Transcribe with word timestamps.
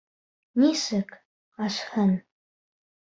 Нисек 0.61 1.09
асһын? 1.67 2.11